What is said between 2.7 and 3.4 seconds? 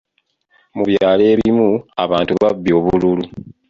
obululu.